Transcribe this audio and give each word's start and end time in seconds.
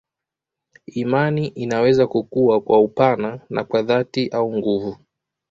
Imani 0.87 1.47
inaweza 1.47 2.07
kukua 2.07 2.61
kwa 2.61 2.79
upana 2.81 3.39
na 3.49 3.63
kwa 3.63 3.81
dhati 3.81 4.27
au 4.27 4.57
nguvu. 4.57 4.97